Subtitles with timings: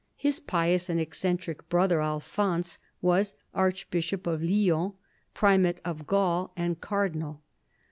[0.15, 4.93] His pious and eccentric brother, Alphonse, was Archbishop of Lyons,
[5.35, 7.43] Primate of Gaul, and Cardinal.